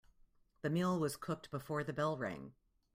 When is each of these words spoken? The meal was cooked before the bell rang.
The 0.63 0.71
meal 0.71 0.99
was 0.99 1.15
cooked 1.15 1.51
before 1.51 1.83
the 1.83 1.93
bell 1.93 2.17
rang. 2.17 2.55